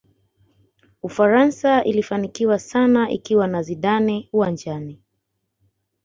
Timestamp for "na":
3.47-3.61